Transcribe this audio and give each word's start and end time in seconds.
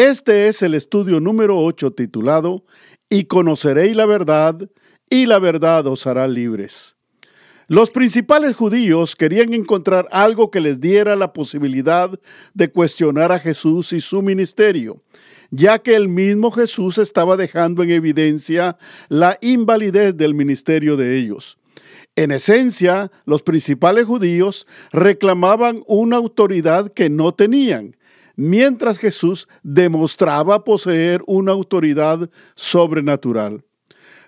Este 0.00 0.48
es 0.48 0.62
el 0.62 0.72
estudio 0.72 1.20
número 1.20 1.58
8 1.58 1.90
titulado 1.90 2.64
Y 3.10 3.24
conoceréis 3.24 3.94
la 3.94 4.06
verdad, 4.06 4.70
y 5.10 5.26
la 5.26 5.38
verdad 5.38 5.86
os 5.88 6.06
hará 6.06 6.26
libres. 6.26 6.96
Los 7.68 7.90
principales 7.90 8.56
judíos 8.56 9.14
querían 9.14 9.52
encontrar 9.52 10.08
algo 10.10 10.50
que 10.50 10.62
les 10.62 10.80
diera 10.80 11.16
la 11.16 11.34
posibilidad 11.34 12.18
de 12.54 12.70
cuestionar 12.70 13.30
a 13.30 13.40
Jesús 13.40 13.92
y 13.92 14.00
su 14.00 14.22
ministerio, 14.22 15.02
ya 15.50 15.80
que 15.80 15.94
el 15.96 16.08
mismo 16.08 16.50
Jesús 16.50 16.96
estaba 16.96 17.36
dejando 17.36 17.82
en 17.82 17.90
evidencia 17.90 18.78
la 19.10 19.36
invalidez 19.42 20.16
del 20.16 20.32
ministerio 20.32 20.96
de 20.96 21.18
ellos. 21.18 21.58
En 22.16 22.30
esencia, 22.30 23.12
los 23.26 23.42
principales 23.42 24.06
judíos 24.06 24.66
reclamaban 24.92 25.82
una 25.86 26.16
autoridad 26.16 26.90
que 26.90 27.10
no 27.10 27.34
tenían, 27.34 27.96
mientras 28.36 28.98
Jesús 28.98 29.48
demostraba 29.62 30.64
poseer 30.64 31.22
una 31.26 31.52
autoridad 31.52 32.30
sobrenatural. 32.54 33.64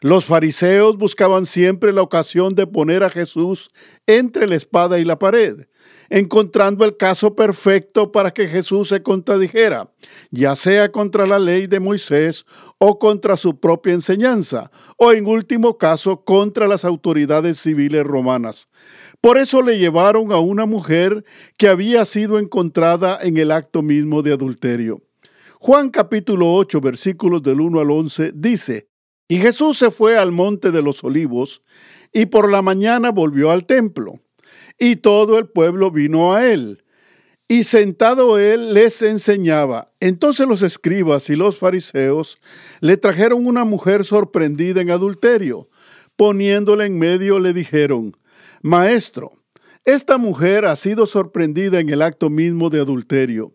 Los 0.02 0.25
fariseos 0.25 0.98
buscaban 0.98 1.47
siempre 1.47 1.92
la 1.92 2.03
ocasión 2.03 2.56
de 2.56 2.67
poner 2.67 3.05
a 3.05 3.11
Jesús 3.11 3.70
entre 4.05 4.48
la 4.48 4.56
espada 4.56 4.98
y 4.98 5.05
la 5.05 5.17
pared, 5.17 5.69
encontrando 6.11 6.84
el 6.84 6.97
caso 6.97 7.36
perfecto 7.36 8.11
para 8.11 8.33
que 8.33 8.48
Jesús 8.48 8.89
se 8.89 9.00
contradijera, 9.00 9.92
ya 10.33 10.56
sea 10.56 10.91
contra 10.91 11.25
la 11.25 11.39
ley 11.39 11.69
de 11.69 11.78
Moisés 11.78 12.44
o 12.78 12.98
contra 12.98 13.37
su 13.37 13.61
propia 13.61 13.92
enseñanza, 13.92 14.72
o 14.97 15.12
en 15.12 15.25
último 15.25 15.78
caso 15.78 16.25
contra 16.25 16.66
las 16.66 16.84
autoridades 16.84 17.61
civiles 17.61 18.03
romanas. 18.03 18.69
Por 19.23 19.39
eso 19.39 19.62
le 19.62 19.78
llevaron 19.78 20.33
a 20.33 20.41
una 20.41 20.67
mujer 20.67 21.25
que 21.56 21.69
había 21.69 22.05
sido 22.05 22.41
encontrada 22.41 23.20
en 23.23 23.37
el 23.37 23.53
acto 23.53 23.81
mismo 23.81 24.20
de 24.20 24.33
adulterio. 24.33 25.01
Juan 25.61 25.91
capítulo 25.91 26.53
8 26.55 26.81
versículos 26.81 27.41
del 27.41 27.61
1 27.61 27.78
al 27.78 27.93
11 27.93 28.33
dice, 28.34 28.89
Y 29.28 29.39
Jesús 29.39 29.78
se 29.78 29.93
fue 29.93 30.19
al 30.19 30.33
monte 30.33 30.73
de 30.73 30.83
los 30.83 31.05
olivos, 31.05 31.62
y 32.12 32.27
por 32.27 32.50
la 32.50 32.62
mañana 32.62 33.12
volvió 33.12 33.53
al 33.53 33.65
templo, 33.65 34.19
y 34.77 34.97
todo 34.97 35.39
el 35.39 35.47
pueblo 35.47 35.93
vino 35.93 36.34
a 36.34 36.45
él. 36.50 36.83
Y 37.47 37.62
sentado 37.62 38.41
él 38.41 38.75
les 38.75 39.03
enseñaba. 39.03 39.93
Entonces 40.00 40.48
los 40.48 40.62
escribas 40.62 41.31
y 41.31 41.37
los 41.37 41.59
fariseos 41.59 42.41
le 42.81 42.97
trajeron 42.97 43.47
una 43.47 43.65
mujer 43.65 44.05
sorprendida 44.05 44.81
en 44.81 44.91
adulterio. 44.91 45.69
Poniéndola 46.17 46.87
en 46.87 46.98
medio 46.98 47.39
le 47.39 47.53
dijeron, 47.53 48.17
Maestro, 48.65 49.33
esta 49.85 50.19
mujer 50.19 50.67
ha 50.67 50.77
sido 50.77 51.07
sorprendida 51.07 51.81
en 51.81 51.91
el 51.91 52.01
acto 52.01 52.31
mismo 52.31 52.71
de 52.71 52.79
adulterio, 52.79 53.51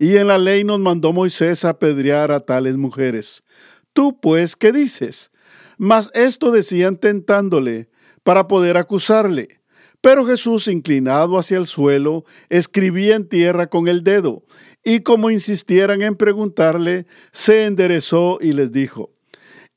y 0.00 0.16
en 0.16 0.26
la 0.26 0.36
ley 0.36 0.64
nos 0.64 0.80
mandó 0.80 1.12
Moisés 1.12 1.64
apedrear 1.64 2.32
a 2.32 2.40
tales 2.40 2.76
mujeres. 2.76 3.44
Tú, 3.92 4.18
pues, 4.20 4.56
¿qué 4.56 4.72
dices? 4.72 5.30
Mas 5.76 6.10
esto 6.12 6.50
decían 6.50 6.96
tentándole, 6.96 7.88
para 8.24 8.48
poder 8.48 8.76
acusarle. 8.78 9.60
Pero 10.00 10.26
Jesús, 10.26 10.66
inclinado 10.66 11.38
hacia 11.38 11.58
el 11.58 11.66
suelo, 11.66 12.24
escribía 12.48 13.14
en 13.14 13.28
tierra 13.28 13.68
con 13.68 13.86
el 13.86 14.02
dedo, 14.02 14.42
y 14.82 15.04
como 15.04 15.30
insistieran 15.30 16.02
en 16.02 16.16
preguntarle, 16.16 17.06
se 17.30 17.64
enderezó 17.64 18.38
y 18.40 18.54
les 18.54 18.72
dijo, 18.72 19.12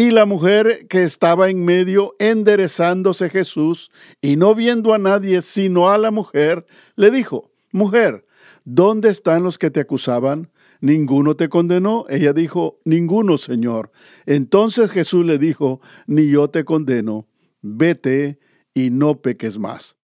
Y 0.00 0.12
la 0.12 0.24
mujer 0.24 0.86
que 0.88 1.02
estaba 1.02 1.50
en 1.50 1.62
medio, 1.62 2.16
enderezándose 2.18 3.28
Jesús, 3.28 3.90
y 4.22 4.36
no 4.36 4.54
viendo 4.54 4.94
a 4.94 4.98
nadie 4.98 5.42
sino 5.42 5.90
a 5.90 5.98
la 5.98 6.10
mujer, 6.10 6.64
le 6.96 7.10
dijo, 7.10 7.50
Mujer, 7.70 8.24
¿dónde 8.64 9.10
están 9.10 9.42
los 9.42 9.58
que 9.58 9.70
te 9.70 9.80
acusaban? 9.80 10.48
¿Ninguno 10.80 11.36
te 11.36 11.50
condenó? 11.50 12.06
Ella 12.08 12.32
dijo, 12.32 12.80
Ninguno, 12.86 13.36
Señor. 13.36 13.92
Entonces 14.24 14.90
Jesús 14.90 15.26
le 15.26 15.36
dijo, 15.36 15.82
Ni 16.06 16.30
yo 16.30 16.48
te 16.48 16.64
condeno, 16.64 17.28
vete 17.60 18.38
y 18.72 18.88
no 18.88 19.20
peques 19.20 19.58
más. 19.58 19.96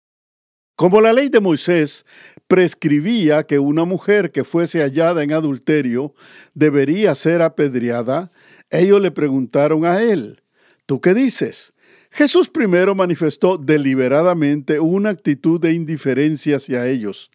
Como 0.77 1.01
la 1.01 1.13
ley 1.13 1.29
de 1.29 1.39
Moisés 1.39 2.05
prescribía 2.49 3.45
que 3.45 3.61
una 3.61 3.85
mujer 3.85 4.33
que 4.33 4.43
fuese 4.43 4.81
hallada 4.81 5.23
en 5.23 5.33
adulterio 5.33 6.15
debería 6.53 7.15
ser 7.15 7.43
apedreada, 7.43 8.33
ellos 8.79 9.01
le 9.01 9.11
preguntaron 9.11 9.85
a 9.85 10.03
él, 10.03 10.43
¿tú 10.87 11.01
qué 11.01 11.15
dices? 11.15 11.75
Jesús 12.11 12.49
primero 12.49 12.95
manifestó 12.95 13.59
deliberadamente 13.59 14.79
una 14.79 15.11
actitud 15.11 15.61
de 15.61 15.73
indiferencia 15.73 16.59
hacia 16.59 16.87
ellos, 16.87 17.33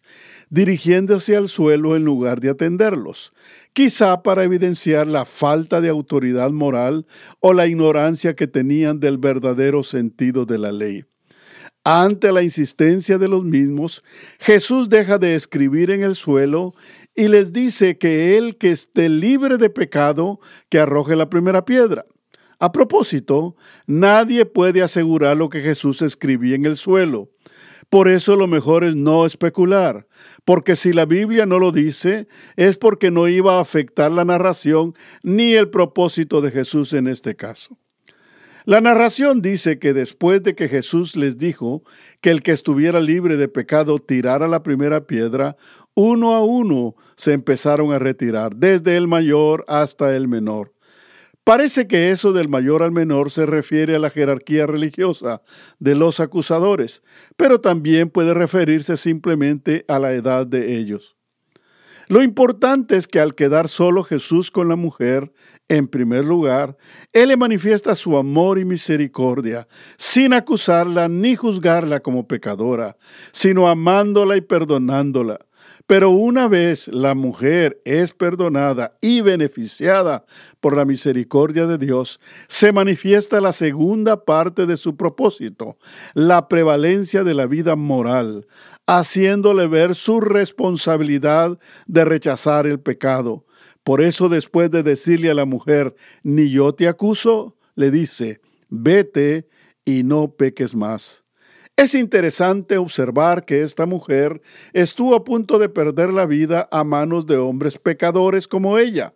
dirigiéndose 0.48 1.36
al 1.36 1.48
suelo 1.48 1.96
en 1.96 2.04
lugar 2.04 2.40
de 2.40 2.48
atenderlos, 2.48 3.34
quizá 3.74 4.22
para 4.22 4.42
evidenciar 4.42 5.06
la 5.06 5.26
falta 5.26 5.82
de 5.82 5.90
autoridad 5.90 6.50
moral 6.50 7.06
o 7.40 7.52
la 7.52 7.66
ignorancia 7.66 8.34
que 8.34 8.46
tenían 8.46 9.00
del 9.00 9.18
verdadero 9.18 9.82
sentido 9.82 10.46
de 10.46 10.56
la 10.56 10.72
ley. 10.72 11.04
Ante 11.84 12.30
la 12.30 12.42
insistencia 12.42 13.16
de 13.16 13.28
los 13.28 13.44
mismos, 13.44 14.04
Jesús 14.38 14.88
deja 14.88 15.18
de 15.18 15.34
escribir 15.34 15.90
en 15.90 16.02
el 16.02 16.14
suelo 16.14 16.74
y 17.14 17.28
les 17.28 17.52
dice 17.52 17.98
que 17.98 18.36
el 18.36 18.56
que 18.56 18.70
esté 18.70 19.08
libre 19.08 19.58
de 19.58 19.70
pecado, 19.70 20.40
que 20.68 20.78
arroje 20.78 21.16
la 21.16 21.28
primera 21.28 21.64
piedra. 21.64 22.06
A 22.58 22.72
propósito, 22.72 23.56
nadie 23.86 24.44
puede 24.44 24.82
asegurar 24.82 25.36
lo 25.36 25.48
que 25.48 25.62
Jesús 25.62 26.02
escribía 26.02 26.56
en 26.56 26.66
el 26.66 26.76
suelo. 26.76 27.30
Por 27.88 28.08
eso 28.08 28.36
lo 28.36 28.46
mejor 28.46 28.84
es 28.84 28.94
no 28.94 29.26
especular, 29.26 30.06
porque 30.44 30.76
si 30.76 30.92
la 30.92 31.06
Biblia 31.06 31.44
no 31.44 31.58
lo 31.58 31.72
dice, 31.72 32.28
es 32.56 32.76
porque 32.76 33.10
no 33.10 33.26
iba 33.26 33.56
a 33.56 33.60
afectar 33.60 34.12
la 34.12 34.24
narración 34.24 34.94
ni 35.22 35.54
el 35.54 35.70
propósito 35.70 36.40
de 36.40 36.52
Jesús 36.52 36.92
en 36.92 37.08
este 37.08 37.34
caso. 37.34 37.76
La 38.64 38.80
narración 38.80 39.40
dice 39.40 39.78
que 39.78 39.94
después 39.94 40.42
de 40.42 40.54
que 40.54 40.68
Jesús 40.68 41.16
les 41.16 41.38
dijo 41.38 41.82
que 42.20 42.30
el 42.30 42.42
que 42.42 42.52
estuviera 42.52 43.00
libre 43.00 43.36
de 43.36 43.48
pecado 43.48 43.98
tirara 43.98 44.46
la 44.48 44.62
primera 44.62 45.06
piedra, 45.06 45.56
uno 46.00 46.34
a 46.34 46.42
uno 46.42 46.94
se 47.16 47.32
empezaron 47.32 47.92
a 47.92 47.98
retirar, 47.98 48.56
desde 48.56 48.96
el 48.96 49.06
mayor 49.06 49.64
hasta 49.68 50.16
el 50.16 50.28
menor. 50.28 50.72
Parece 51.44 51.86
que 51.86 52.10
eso 52.10 52.32
del 52.32 52.48
mayor 52.48 52.82
al 52.82 52.92
menor 52.92 53.30
se 53.30 53.46
refiere 53.46 53.96
a 53.96 53.98
la 53.98 54.10
jerarquía 54.10 54.66
religiosa 54.66 55.42
de 55.78 55.94
los 55.94 56.20
acusadores, 56.20 57.02
pero 57.36 57.60
también 57.60 58.10
puede 58.10 58.34
referirse 58.34 58.96
simplemente 58.96 59.84
a 59.88 59.98
la 59.98 60.12
edad 60.12 60.46
de 60.46 60.76
ellos. 60.76 61.16
Lo 62.08 62.22
importante 62.22 62.96
es 62.96 63.06
que 63.06 63.20
al 63.20 63.36
quedar 63.36 63.68
solo 63.68 64.02
Jesús 64.02 64.50
con 64.50 64.68
la 64.68 64.74
mujer, 64.74 65.32
en 65.68 65.86
primer 65.86 66.24
lugar, 66.24 66.76
Él 67.12 67.28
le 67.28 67.36
manifiesta 67.36 67.94
su 67.94 68.16
amor 68.16 68.58
y 68.58 68.64
misericordia, 68.64 69.68
sin 69.96 70.32
acusarla 70.32 71.08
ni 71.08 71.36
juzgarla 71.36 72.00
como 72.00 72.26
pecadora, 72.26 72.96
sino 73.32 73.68
amándola 73.68 74.36
y 74.36 74.40
perdonándola. 74.40 75.38
Pero 75.90 76.10
una 76.10 76.46
vez 76.46 76.86
la 76.86 77.16
mujer 77.16 77.82
es 77.84 78.12
perdonada 78.12 78.96
y 79.00 79.22
beneficiada 79.22 80.24
por 80.60 80.76
la 80.76 80.84
misericordia 80.84 81.66
de 81.66 81.78
Dios, 81.78 82.20
se 82.46 82.70
manifiesta 82.70 83.40
la 83.40 83.52
segunda 83.52 84.24
parte 84.24 84.66
de 84.66 84.76
su 84.76 84.96
propósito, 84.96 85.78
la 86.14 86.46
prevalencia 86.46 87.24
de 87.24 87.34
la 87.34 87.46
vida 87.46 87.74
moral, 87.74 88.46
haciéndole 88.86 89.66
ver 89.66 89.96
su 89.96 90.20
responsabilidad 90.20 91.58
de 91.88 92.04
rechazar 92.04 92.68
el 92.68 92.78
pecado. 92.78 93.44
Por 93.82 94.00
eso 94.00 94.28
después 94.28 94.70
de 94.70 94.84
decirle 94.84 95.28
a 95.28 95.34
la 95.34 95.44
mujer, 95.44 95.96
ni 96.22 96.52
yo 96.52 96.72
te 96.72 96.86
acuso, 96.86 97.56
le 97.74 97.90
dice, 97.90 98.40
vete 98.68 99.48
y 99.84 100.04
no 100.04 100.36
peques 100.36 100.76
más. 100.76 101.19
Es 101.80 101.94
interesante 101.94 102.76
observar 102.76 103.46
que 103.46 103.62
esta 103.62 103.86
mujer 103.86 104.42
estuvo 104.74 105.14
a 105.14 105.24
punto 105.24 105.58
de 105.58 105.70
perder 105.70 106.12
la 106.12 106.26
vida 106.26 106.68
a 106.70 106.84
manos 106.84 107.26
de 107.26 107.38
hombres 107.38 107.78
pecadores 107.78 108.46
como 108.46 108.76
ella, 108.76 109.14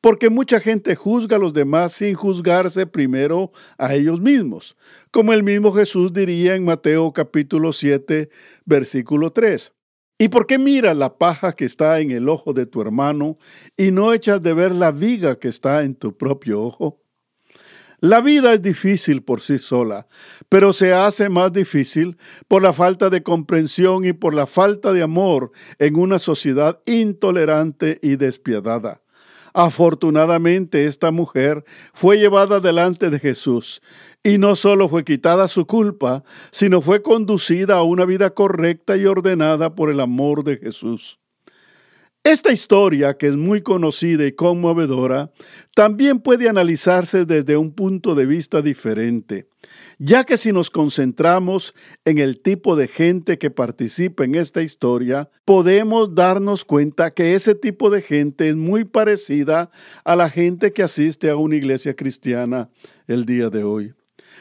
porque 0.00 0.30
mucha 0.30 0.60
gente 0.60 0.94
juzga 0.94 1.34
a 1.34 1.40
los 1.40 1.52
demás 1.52 1.94
sin 1.94 2.14
juzgarse 2.14 2.86
primero 2.86 3.50
a 3.76 3.92
ellos 3.96 4.20
mismos, 4.20 4.76
como 5.10 5.32
el 5.32 5.42
mismo 5.42 5.72
Jesús 5.72 6.12
diría 6.12 6.54
en 6.54 6.64
Mateo 6.64 7.12
capítulo 7.12 7.72
7, 7.72 8.28
versículo 8.64 9.32
3. 9.32 9.72
¿Y 10.16 10.28
por 10.28 10.46
qué 10.46 10.58
miras 10.58 10.96
la 10.96 11.18
paja 11.18 11.56
que 11.56 11.64
está 11.64 11.98
en 11.98 12.12
el 12.12 12.28
ojo 12.28 12.52
de 12.52 12.66
tu 12.66 12.82
hermano 12.82 13.36
y 13.76 13.90
no 13.90 14.12
echas 14.12 14.40
de 14.40 14.54
ver 14.54 14.70
la 14.70 14.92
viga 14.92 15.40
que 15.40 15.48
está 15.48 15.82
en 15.82 15.96
tu 15.96 16.16
propio 16.16 16.62
ojo? 16.62 17.02
La 18.00 18.20
vida 18.20 18.52
es 18.52 18.60
difícil 18.60 19.22
por 19.22 19.40
sí 19.40 19.58
sola, 19.58 20.06
pero 20.48 20.72
se 20.72 20.92
hace 20.92 21.28
más 21.30 21.52
difícil 21.52 22.18
por 22.46 22.62
la 22.62 22.74
falta 22.74 23.08
de 23.08 23.22
comprensión 23.22 24.04
y 24.04 24.12
por 24.12 24.34
la 24.34 24.46
falta 24.46 24.92
de 24.92 25.02
amor 25.02 25.50
en 25.78 25.96
una 25.96 26.18
sociedad 26.18 26.80
intolerante 26.84 27.98
y 28.02 28.16
despiadada. 28.16 29.00
Afortunadamente 29.54 30.84
esta 30.84 31.10
mujer 31.10 31.64
fue 31.94 32.18
llevada 32.18 32.60
delante 32.60 33.08
de 33.08 33.18
Jesús 33.18 33.80
y 34.22 34.36
no 34.36 34.54
solo 34.54 34.90
fue 34.90 35.02
quitada 35.02 35.48
su 35.48 35.66
culpa, 35.66 36.24
sino 36.50 36.82
fue 36.82 37.00
conducida 37.00 37.76
a 37.76 37.82
una 37.82 38.04
vida 38.04 38.34
correcta 38.34 38.98
y 38.98 39.06
ordenada 39.06 39.74
por 39.74 39.90
el 39.90 40.00
amor 40.00 40.44
de 40.44 40.58
Jesús. 40.58 41.18
Esta 42.26 42.50
historia, 42.50 43.16
que 43.16 43.28
es 43.28 43.36
muy 43.36 43.62
conocida 43.62 44.26
y 44.26 44.32
conmovedora, 44.32 45.30
también 45.76 46.18
puede 46.18 46.48
analizarse 46.48 47.24
desde 47.24 47.56
un 47.56 47.72
punto 47.72 48.16
de 48.16 48.26
vista 48.26 48.62
diferente, 48.62 49.48
ya 50.00 50.24
que 50.24 50.36
si 50.36 50.50
nos 50.50 50.68
concentramos 50.68 51.72
en 52.04 52.18
el 52.18 52.42
tipo 52.42 52.74
de 52.74 52.88
gente 52.88 53.38
que 53.38 53.52
participa 53.52 54.24
en 54.24 54.34
esta 54.34 54.62
historia, 54.62 55.30
podemos 55.44 56.16
darnos 56.16 56.64
cuenta 56.64 57.12
que 57.12 57.36
ese 57.36 57.54
tipo 57.54 57.90
de 57.90 58.02
gente 58.02 58.48
es 58.48 58.56
muy 58.56 58.84
parecida 58.84 59.70
a 60.04 60.16
la 60.16 60.28
gente 60.28 60.72
que 60.72 60.82
asiste 60.82 61.30
a 61.30 61.36
una 61.36 61.54
iglesia 61.54 61.94
cristiana 61.94 62.70
el 63.06 63.24
día 63.24 63.50
de 63.50 63.62
hoy. 63.62 63.94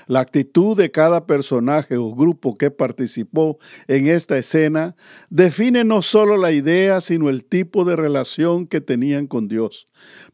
La 0.07 0.19
actitud 0.19 0.77
de 0.77 0.91
cada 0.91 1.25
personaje 1.25 1.97
o 1.97 2.13
grupo 2.13 2.57
que 2.57 2.71
participó 2.71 3.57
en 3.87 4.07
esta 4.07 4.37
escena 4.37 4.95
define 5.29 5.83
no 5.83 6.01
solo 6.01 6.37
la 6.37 6.51
idea, 6.51 7.01
sino 7.01 7.29
el 7.29 7.43
tipo 7.43 7.85
de 7.85 7.95
relación 7.95 8.67
que 8.67 8.81
tenían 8.81 9.27
con 9.27 9.47
Dios, 9.47 9.87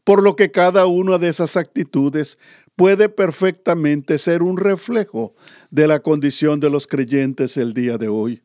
por 0.04 0.22
lo 0.22 0.36
que 0.36 0.50
cada 0.50 0.86
una 0.86 1.18
de 1.18 1.28
esas 1.28 1.56
actitudes 1.56 2.38
puede 2.76 3.08
perfectamente 3.08 4.18
ser 4.18 4.42
un 4.42 4.56
reflejo 4.56 5.34
de 5.70 5.86
la 5.86 6.00
condición 6.00 6.60
de 6.60 6.70
los 6.70 6.86
creyentes 6.86 7.56
el 7.56 7.74
día 7.74 7.98
de 7.98 8.08
hoy. 8.08 8.42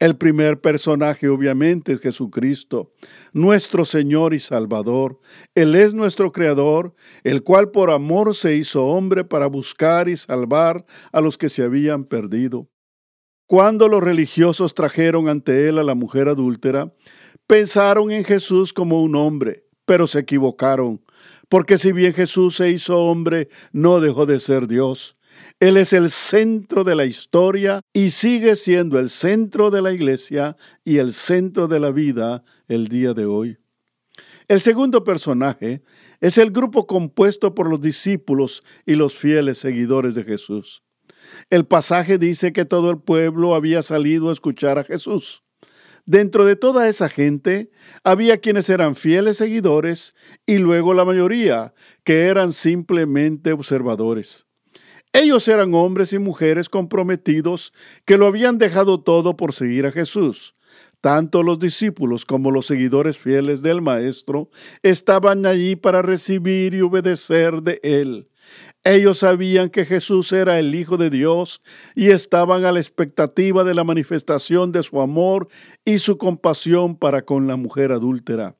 El 0.00 0.16
primer 0.16 0.60
personaje 0.60 1.28
obviamente 1.28 1.92
es 1.92 2.00
Jesucristo, 2.00 2.92
nuestro 3.32 3.84
Señor 3.84 4.34
y 4.34 4.40
Salvador. 4.40 5.20
Él 5.54 5.76
es 5.76 5.94
nuestro 5.94 6.32
Creador, 6.32 6.94
el 7.22 7.44
cual 7.44 7.70
por 7.70 7.90
amor 7.90 8.34
se 8.34 8.56
hizo 8.56 8.84
hombre 8.84 9.24
para 9.24 9.46
buscar 9.46 10.08
y 10.08 10.16
salvar 10.16 10.84
a 11.12 11.20
los 11.20 11.38
que 11.38 11.48
se 11.48 11.62
habían 11.62 12.04
perdido. 12.04 12.68
Cuando 13.46 13.88
los 13.88 14.02
religiosos 14.02 14.74
trajeron 14.74 15.28
ante 15.28 15.68
él 15.68 15.78
a 15.78 15.84
la 15.84 15.94
mujer 15.94 16.28
adúltera, 16.28 16.92
pensaron 17.46 18.10
en 18.10 18.24
Jesús 18.24 18.72
como 18.72 19.00
un 19.00 19.14
hombre, 19.14 19.64
pero 19.84 20.06
se 20.08 20.20
equivocaron, 20.20 21.02
porque 21.48 21.78
si 21.78 21.92
bien 21.92 22.14
Jesús 22.14 22.56
se 22.56 22.70
hizo 22.70 22.98
hombre, 22.98 23.48
no 23.72 24.00
dejó 24.00 24.26
de 24.26 24.40
ser 24.40 24.66
Dios. 24.66 25.16
Él 25.60 25.76
es 25.76 25.92
el 25.92 26.10
centro 26.10 26.84
de 26.84 26.94
la 26.94 27.04
historia 27.04 27.80
y 27.92 28.10
sigue 28.10 28.56
siendo 28.56 28.98
el 28.98 29.10
centro 29.10 29.70
de 29.70 29.82
la 29.82 29.92
iglesia 29.92 30.56
y 30.84 30.98
el 30.98 31.12
centro 31.12 31.68
de 31.68 31.80
la 31.80 31.90
vida 31.90 32.44
el 32.68 32.88
día 32.88 33.14
de 33.14 33.26
hoy. 33.26 33.58
El 34.46 34.60
segundo 34.60 35.04
personaje 35.04 35.82
es 36.20 36.38
el 36.38 36.50
grupo 36.50 36.86
compuesto 36.86 37.54
por 37.54 37.68
los 37.68 37.80
discípulos 37.80 38.62
y 38.84 38.94
los 38.94 39.16
fieles 39.16 39.58
seguidores 39.58 40.14
de 40.14 40.24
Jesús. 40.24 40.82
El 41.50 41.66
pasaje 41.66 42.18
dice 42.18 42.52
que 42.52 42.64
todo 42.64 42.90
el 42.90 42.98
pueblo 42.98 43.54
había 43.54 43.82
salido 43.82 44.28
a 44.28 44.32
escuchar 44.32 44.78
a 44.78 44.84
Jesús. 44.84 45.42
Dentro 46.06 46.44
de 46.44 46.56
toda 46.56 46.88
esa 46.88 47.08
gente 47.08 47.70
había 48.02 48.38
quienes 48.38 48.68
eran 48.68 48.94
fieles 48.94 49.38
seguidores 49.38 50.14
y 50.44 50.58
luego 50.58 50.92
la 50.92 51.06
mayoría 51.06 51.72
que 52.04 52.26
eran 52.26 52.52
simplemente 52.52 53.52
observadores. 53.52 54.46
Ellos 55.14 55.46
eran 55.46 55.74
hombres 55.74 56.12
y 56.12 56.18
mujeres 56.18 56.68
comprometidos 56.68 57.72
que 58.04 58.18
lo 58.18 58.26
habían 58.26 58.58
dejado 58.58 59.00
todo 59.00 59.36
por 59.36 59.52
seguir 59.52 59.86
a 59.86 59.92
Jesús. 59.92 60.56
Tanto 61.00 61.44
los 61.44 61.60
discípulos 61.60 62.24
como 62.24 62.50
los 62.50 62.66
seguidores 62.66 63.16
fieles 63.16 63.62
del 63.62 63.80
Maestro 63.80 64.50
estaban 64.82 65.46
allí 65.46 65.76
para 65.76 66.02
recibir 66.02 66.74
y 66.74 66.80
obedecer 66.80 67.62
de 67.62 67.78
Él. 67.84 68.28
Ellos 68.82 69.18
sabían 69.18 69.70
que 69.70 69.86
Jesús 69.86 70.32
era 70.32 70.58
el 70.58 70.74
Hijo 70.74 70.96
de 70.96 71.10
Dios 71.10 71.62
y 71.94 72.10
estaban 72.10 72.64
a 72.64 72.72
la 72.72 72.80
expectativa 72.80 73.62
de 73.62 73.74
la 73.74 73.84
manifestación 73.84 74.72
de 74.72 74.82
su 74.82 75.00
amor 75.00 75.46
y 75.84 75.98
su 75.98 76.18
compasión 76.18 76.96
para 76.96 77.22
con 77.24 77.46
la 77.46 77.54
mujer 77.54 77.92
adúltera. 77.92 78.56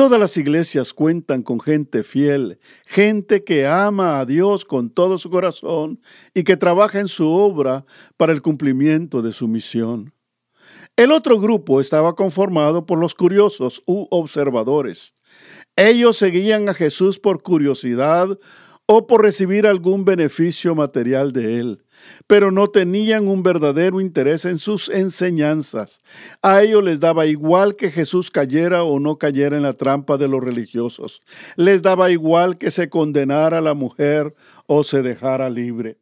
Todas 0.00 0.18
las 0.18 0.38
iglesias 0.38 0.94
cuentan 0.94 1.42
con 1.42 1.60
gente 1.60 2.04
fiel, 2.04 2.58
gente 2.86 3.44
que 3.44 3.66
ama 3.66 4.18
a 4.18 4.24
Dios 4.24 4.64
con 4.64 4.88
todo 4.88 5.18
su 5.18 5.28
corazón 5.28 6.00
y 6.32 6.42
que 6.42 6.56
trabaja 6.56 7.00
en 7.00 7.08
su 7.08 7.28
obra 7.28 7.84
para 8.16 8.32
el 8.32 8.40
cumplimiento 8.40 9.20
de 9.20 9.32
su 9.32 9.46
misión. 9.46 10.14
El 10.96 11.12
otro 11.12 11.38
grupo 11.38 11.82
estaba 11.82 12.14
conformado 12.14 12.86
por 12.86 12.98
los 12.98 13.14
curiosos 13.14 13.82
u 13.84 14.06
observadores. 14.10 15.14
Ellos 15.76 16.16
seguían 16.16 16.70
a 16.70 16.72
Jesús 16.72 17.18
por 17.18 17.42
curiosidad 17.42 18.38
o 18.86 19.06
por 19.06 19.20
recibir 19.20 19.66
algún 19.66 20.06
beneficio 20.06 20.74
material 20.74 21.34
de 21.34 21.58
él, 21.58 21.84
pero 22.26 22.50
no 22.50 22.68
tenían 22.68 23.28
un 23.28 23.42
verdadero 23.42 24.00
interés 24.00 24.44
en 24.44 24.58
sus 24.58 24.88
enseñanzas. 24.88 26.00
A 26.42 26.62
ellos 26.62 26.82
les 26.84 27.00
daba 27.00 27.26
igual 27.26 27.76
que 27.76 27.90
Jesús 27.90 28.30
cayera 28.30 28.84
o 28.84 29.00
no 29.00 29.18
cayera 29.18 29.56
en 29.56 29.62
la 29.62 29.74
trampa 29.74 30.16
de 30.16 30.28
los 30.28 30.42
religiosos. 30.42 31.22
Les 31.56 31.82
daba 31.82 32.10
igual 32.10 32.58
que 32.58 32.70
se 32.70 32.88
condenara 32.88 33.58
a 33.58 33.62
la 33.62 33.74
mujer 33.74 34.34
o 34.66 34.82
se 34.82 35.02
dejara 35.02 35.50
libre. 35.50 35.98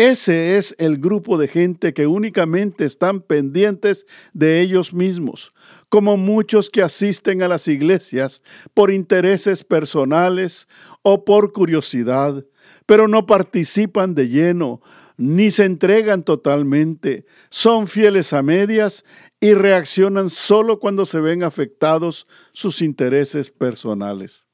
Ese 0.00 0.56
es 0.56 0.74
el 0.78 0.96
grupo 0.96 1.36
de 1.36 1.46
gente 1.46 1.92
que 1.92 2.06
únicamente 2.06 2.86
están 2.86 3.20
pendientes 3.20 4.06
de 4.32 4.62
ellos 4.62 4.94
mismos, 4.94 5.52
como 5.90 6.16
muchos 6.16 6.70
que 6.70 6.80
asisten 6.80 7.42
a 7.42 7.48
las 7.48 7.68
iglesias 7.68 8.40
por 8.72 8.90
intereses 8.90 9.62
personales 9.62 10.68
o 11.02 11.26
por 11.26 11.52
curiosidad, 11.52 12.46
pero 12.86 13.08
no 13.08 13.26
participan 13.26 14.14
de 14.14 14.28
lleno, 14.28 14.80
ni 15.20 15.50
se 15.50 15.66
entregan 15.66 16.22
totalmente, 16.22 17.26
son 17.50 17.88
fieles 17.88 18.32
a 18.32 18.42
medias 18.42 19.04
y 19.38 19.52
reaccionan 19.52 20.30
solo 20.30 20.80
cuando 20.80 21.04
se 21.04 21.20
ven 21.20 21.42
afectados 21.42 22.26
sus 22.54 22.80
intereses 22.80 23.50
personales. 23.50 24.46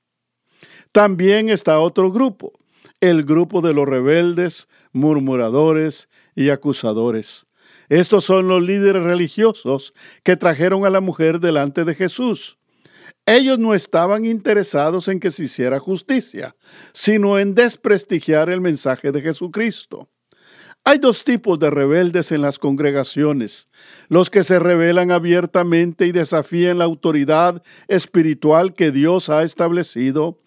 También 0.90 1.50
está 1.50 1.78
otro 1.78 2.10
grupo, 2.10 2.52
el 3.00 3.22
grupo 3.24 3.60
de 3.60 3.74
los 3.74 3.86
rebeldes, 3.86 4.66
murmuradores 4.92 6.08
y 6.34 6.50
acusadores. 6.50 7.46
Estos 7.88 8.24
son 8.24 8.48
los 8.48 8.60
líderes 8.60 9.04
religiosos 9.04 9.94
que 10.24 10.36
trajeron 10.36 10.84
a 10.84 10.90
la 10.90 11.00
mujer 11.00 11.38
delante 11.38 11.84
de 11.84 11.94
Jesús. 11.94 12.58
Ellos 13.24 13.60
no 13.60 13.72
estaban 13.72 14.24
interesados 14.24 15.06
en 15.06 15.20
que 15.20 15.30
se 15.30 15.44
hiciera 15.44 15.78
justicia, 15.78 16.56
sino 16.92 17.38
en 17.38 17.54
desprestigiar 17.54 18.50
el 18.50 18.60
mensaje 18.60 19.12
de 19.12 19.22
Jesucristo. 19.22 20.08
Hay 20.88 20.98
dos 20.98 21.24
tipos 21.24 21.58
de 21.58 21.68
rebeldes 21.68 22.30
en 22.30 22.42
las 22.42 22.60
congregaciones, 22.60 23.68
los 24.08 24.30
que 24.30 24.44
se 24.44 24.60
rebelan 24.60 25.10
abiertamente 25.10 26.06
y 26.06 26.12
desafían 26.12 26.78
la 26.78 26.84
autoridad 26.84 27.60
espiritual 27.88 28.72
que 28.72 28.92
Dios 28.92 29.28
ha 29.28 29.42
establecido, 29.42 30.38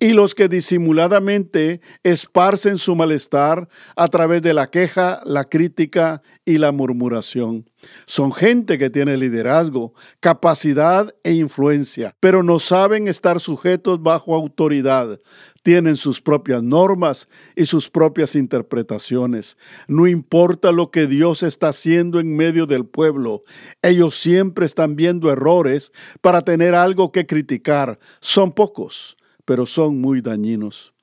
y 0.00 0.12
los 0.12 0.34
que 0.34 0.48
disimuladamente 0.48 1.80
esparcen 2.02 2.78
su 2.78 2.96
malestar 2.96 3.68
a 3.96 4.08
través 4.08 4.42
de 4.42 4.52
la 4.52 4.70
queja, 4.70 5.20
la 5.24 5.44
crítica 5.44 6.22
y 6.44 6.58
la 6.58 6.72
murmuración. 6.72 7.70
Son 8.06 8.32
gente 8.32 8.78
que 8.78 8.90
tiene 8.90 9.16
liderazgo, 9.16 9.94
capacidad 10.20 11.14
e 11.22 11.32
influencia, 11.32 12.16
pero 12.18 12.42
no 12.42 12.58
saben 12.58 13.08
estar 13.08 13.40
sujetos 13.40 14.02
bajo 14.02 14.34
autoridad. 14.34 15.20
Tienen 15.62 15.96
sus 15.96 16.20
propias 16.20 16.62
normas 16.62 17.28
y 17.56 17.66
sus 17.66 17.88
propias 17.88 18.34
interpretaciones. 18.34 19.56
No 19.86 20.06
importa 20.06 20.72
lo 20.72 20.90
que 20.90 21.06
Dios 21.06 21.42
está 21.42 21.68
haciendo 21.68 22.20
en 22.20 22.36
medio 22.36 22.66
del 22.66 22.84
pueblo, 22.84 23.44
ellos 23.80 24.18
siempre 24.18 24.66
están 24.66 24.96
viendo 24.96 25.30
errores 25.30 25.92
para 26.20 26.42
tener 26.42 26.74
algo 26.74 27.12
que 27.12 27.26
criticar. 27.26 27.98
Son 28.20 28.52
pocos 28.52 29.16
pero 29.44 29.66
son 29.66 30.00
muy 30.00 30.20
dañinos. 30.20 30.94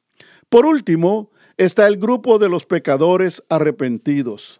Por 0.49 0.65
último, 0.65 1.31
está 1.57 1.87
el 1.87 1.97
grupo 1.97 2.39
de 2.39 2.49
los 2.49 2.65
pecadores 2.65 3.43
arrepentidos. 3.49 4.59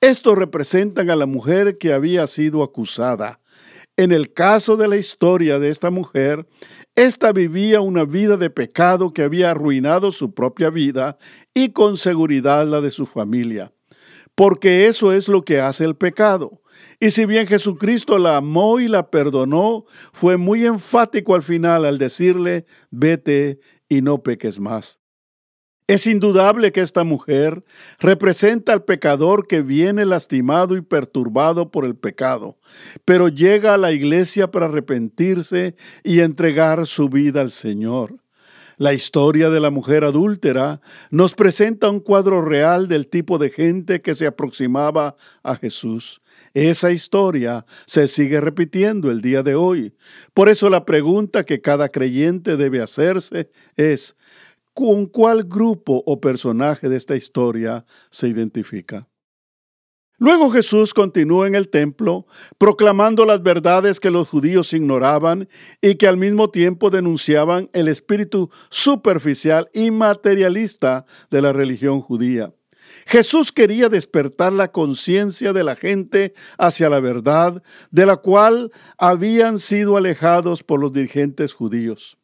Estos 0.00 0.36
representan 0.36 1.10
a 1.10 1.16
la 1.16 1.26
mujer 1.26 1.78
que 1.78 1.92
había 1.92 2.26
sido 2.26 2.62
acusada. 2.62 3.40
En 3.96 4.12
el 4.12 4.32
caso 4.32 4.76
de 4.76 4.88
la 4.88 4.96
historia 4.96 5.58
de 5.58 5.70
esta 5.70 5.90
mujer, 5.90 6.46
ésta 6.96 7.32
vivía 7.32 7.80
una 7.80 8.04
vida 8.04 8.36
de 8.36 8.50
pecado 8.50 9.12
que 9.12 9.22
había 9.22 9.52
arruinado 9.52 10.10
su 10.10 10.34
propia 10.34 10.68
vida 10.70 11.16
y 11.54 11.70
con 11.70 11.96
seguridad 11.96 12.66
la 12.66 12.80
de 12.80 12.90
su 12.90 13.06
familia. 13.06 13.72
Porque 14.34 14.88
eso 14.88 15.12
es 15.12 15.28
lo 15.28 15.44
que 15.44 15.60
hace 15.60 15.84
el 15.84 15.94
pecado. 15.94 16.60
Y 17.04 17.10
si 17.10 17.26
bien 17.26 17.46
Jesucristo 17.46 18.16
la 18.16 18.38
amó 18.38 18.80
y 18.80 18.88
la 18.88 19.10
perdonó, 19.10 19.84
fue 20.14 20.38
muy 20.38 20.64
enfático 20.64 21.34
al 21.34 21.42
final 21.42 21.84
al 21.84 21.98
decirle, 21.98 22.64
vete 22.90 23.60
y 23.90 24.00
no 24.00 24.22
peques 24.22 24.58
más. 24.58 24.98
Es 25.86 26.06
indudable 26.06 26.72
que 26.72 26.80
esta 26.80 27.04
mujer 27.04 27.62
representa 27.98 28.72
al 28.72 28.84
pecador 28.84 29.46
que 29.46 29.60
viene 29.60 30.06
lastimado 30.06 30.78
y 30.78 30.80
perturbado 30.80 31.70
por 31.70 31.84
el 31.84 31.94
pecado, 31.94 32.58
pero 33.04 33.28
llega 33.28 33.74
a 33.74 33.76
la 33.76 33.92
iglesia 33.92 34.50
para 34.50 34.64
arrepentirse 34.64 35.74
y 36.04 36.20
entregar 36.20 36.86
su 36.86 37.10
vida 37.10 37.42
al 37.42 37.50
Señor. 37.50 38.23
La 38.76 38.92
historia 38.92 39.50
de 39.50 39.60
la 39.60 39.70
mujer 39.70 40.04
adúltera 40.04 40.80
nos 41.10 41.34
presenta 41.34 41.90
un 41.90 42.00
cuadro 42.00 42.42
real 42.42 42.88
del 42.88 43.08
tipo 43.08 43.38
de 43.38 43.50
gente 43.50 44.02
que 44.02 44.14
se 44.14 44.26
aproximaba 44.26 45.16
a 45.42 45.56
Jesús. 45.56 46.20
Esa 46.54 46.90
historia 46.90 47.64
se 47.86 48.08
sigue 48.08 48.40
repitiendo 48.40 49.10
el 49.10 49.20
día 49.20 49.42
de 49.42 49.54
hoy. 49.54 49.94
Por 50.32 50.48
eso 50.48 50.70
la 50.70 50.84
pregunta 50.84 51.44
que 51.44 51.60
cada 51.60 51.88
creyente 51.88 52.56
debe 52.56 52.82
hacerse 52.82 53.50
es, 53.76 54.16
¿Con 54.74 55.06
cuál 55.06 55.44
grupo 55.44 56.02
o 56.04 56.20
personaje 56.20 56.88
de 56.88 56.96
esta 56.96 57.14
historia 57.14 57.84
se 58.10 58.26
identifica? 58.26 59.06
Luego 60.18 60.50
Jesús 60.50 60.94
continuó 60.94 61.44
en 61.44 61.56
el 61.56 61.68
templo, 61.68 62.26
proclamando 62.56 63.26
las 63.26 63.42
verdades 63.42 63.98
que 63.98 64.10
los 64.10 64.28
judíos 64.28 64.72
ignoraban 64.72 65.48
y 65.80 65.96
que 65.96 66.06
al 66.06 66.16
mismo 66.16 66.50
tiempo 66.50 66.90
denunciaban 66.90 67.68
el 67.72 67.88
espíritu 67.88 68.48
superficial 68.70 69.68
y 69.72 69.90
materialista 69.90 71.04
de 71.30 71.42
la 71.42 71.52
religión 71.52 72.00
judía. 72.00 72.52
Jesús 73.06 73.50
quería 73.50 73.88
despertar 73.88 74.52
la 74.52 74.70
conciencia 74.70 75.52
de 75.52 75.64
la 75.64 75.74
gente 75.74 76.32
hacia 76.58 76.88
la 76.88 77.00
verdad, 77.00 77.62
de 77.90 78.06
la 78.06 78.16
cual 78.16 78.70
habían 78.98 79.58
sido 79.58 79.96
alejados 79.96 80.62
por 80.62 80.80
los 80.80 80.92
dirigentes 80.92 81.52
judíos. 81.52 82.18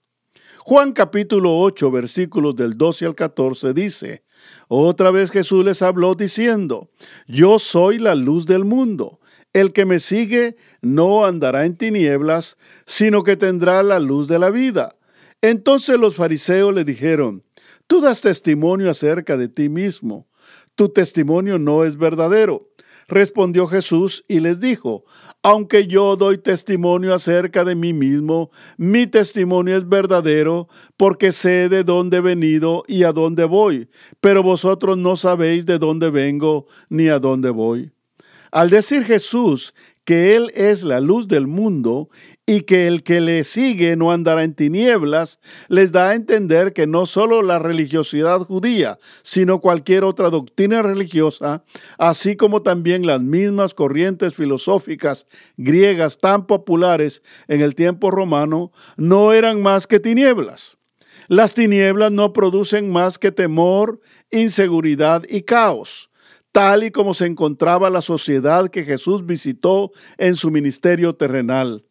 Juan 0.62 0.92
capítulo 0.92 1.58
8 1.58 1.90
versículos 1.90 2.54
del 2.54 2.76
12 2.76 3.06
al 3.06 3.14
14 3.14 3.72
dice, 3.72 4.24
Otra 4.68 5.10
vez 5.10 5.30
Jesús 5.30 5.64
les 5.64 5.82
habló 5.82 6.14
diciendo, 6.14 6.90
Yo 7.26 7.58
soy 7.58 7.98
la 7.98 8.14
luz 8.14 8.46
del 8.46 8.64
mundo. 8.64 9.20
El 9.52 9.72
que 9.72 9.84
me 9.84 9.98
sigue 9.98 10.56
no 10.80 11.24
andará 11.24 11.64
en 11.64 11.76
tinieblas, 11.76 12.56
sino 12.86 13.24
que 13.24 13.36
tendrá 13.36 13.82
la 13.82 13.98
luz 13.98 14.28
de 14.28 14.38
la 14.38 14.50
vida. 14.50 14.96
Entonces 15.42 15.98
los 15.98 16.14
fariseos 16.14 16.72
le 16.72 16.84
dijeron, 16.84 17.42
Tú 17.86 18.00
das 18.00 18.20
testimonio 18.20 18.90
acerca 18.90 19.36
de 19.36 19.48
ti 19.48 19.68
mismo. 19.68 20.28
Tu 20.76 20.90
testimonio 20.90 21.58
no 21.58 21.84
es 21.84 21.96
verdadero. 21.96 22.68
Respondió 23.10 23.66
Jesús 23.66 24.24
y 24.28 24.38
les 24.38 24.60
dijo, 24.60 25.04
aunque 25.42 25.88
yo 25.88 26.14
doy 26.14 26.38
testimonio 26.38 27.12
acerca 27.12 27.64
de 27.64 27.74
mí 27.74 27.92
mismo, 27.92 28.52
mi 28.76 29.08
testimonio 29.08 29.76
es 29.76 29.88
verdadero, 29.88 30.68
porque 30.96 31.32
sé 31.32 31.68
de 31.68 31.82
dónde 31.82 32.18
he 32.18 32.20
venido 32.20 32.84
y 32.86 33.02
a 33.02 33.12
dónde 33.12 33.46
voy, 33.46 33.88
pero 34.20 34.44
vosotros 34.44 34.96
no 34.96 35.16
sabéis 35.16 35.66
de 35.66 35.80
dónde 35.80 36.08
vengo 36.10 36.66
ni 36.88 37.08
a 37.08 37.18
dónde 37.18 37.50
voy. 37.50 37.90
Al 38.52 38.70
decir 38.70 39.02
Jesús 39.02 39.74
que 40.04 40.36
Él 40.36 40.52
es 40.54 40.84
la 40.84 41.00
luz 41.00 41.26
del 41.26 41.48
mundo 41.48 42.10
y 42.50 42.62
que 42.62 42.88
el 42.88 43.04
que 43.04 43.20
le 43.20 43.44
sigue 43.44 43.94
no 43.94 44.10
andará 44.10 44.42
en 44.42 44.54
tinieblas, 44.54 45.38
les 45.68 45.92
da 45.92 46.08
a 46.08 46.14
entender 46.16 46.72
que 46.72 46.88
no 46.88 47.06
solo 47.06 47.42
la 47.42 47.60
religiosidad 47.60 48.40
judía, 48.40 48.98
sino 49.22 49.60
cualquier 49.60 50.02
otra 50.02 50.30
doctrina 50.30 50.82
religiosa, 50.82 51.62
así 51.96 52.34
como 52.34 52.62
también 52.62 53.06
las 53.06 53.22
mismas 53.22 53.72
corrientes 53.72 54.34
filosóficas 54.34 55.28
griegas 55.58 56.18
tan 56.18 56.48
populares 56.48 57.22
en 57.46 57.60
el 57.60 57.76
tiempo 57.76 58.10
romano, 58.10 58.72
no 58.96 59.32
eran 59.32 59.62
más 59.62 59.86
que 59.86 60.00
tinieblas. 60.00 60.76
Las 61.28 61.54
tinieblas 61.54 62.10
no 62.10 62.32
producen 62.32 62.90
más 62.90 63.20
que 63.20 63.30
temor, 63.30 64.00
inseguridad 64.32 65.22
y 65.28 65.42
caos 65.42 66.10
tal 66.52 66.82
y 66.82 66.90
como 66.90 67.14
se 67.14 67.26
encontraba 67.26 67.90
la 67.90 68.00
sociedad 68.00 68.70
que 68.70 68.84
Jesús 68.84 69.24
visitó 69.24 69.92
en 70.18 70.34
su 70.34 70.50
ministerio 70.50 71.14
terrenal, 71.14 71.84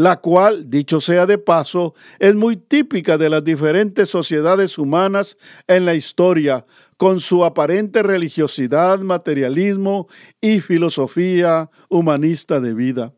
la 0.00 0.18
cual, 0.18 0.70
dicho 0.70 0.98
sea 0.98 1.26
de 1.26 1.36
paso, 1.36 1.94
es 2.18 2.34
muy 2.34 2.56
típica 2.56 3.18
de 3.18 3.28
las 3.28 3.44
diferentes 3.44 4.08
sociedades 4.08 4.78
humanas 4.78 5.36
en 5.66 5.84
la 5.84 5.94
historia, 5.94 6.64
con 6.96 7.20
su 7.20 7.44
aparente 7.44 8.02
religiosidad, 8.02 8.98
materialismo 9.00 10.08
y 10.40 10.60
filosofía 10.60 11.68
humanista 11.90 12.60
de 12.60 12.72
vida. 12.72 13.12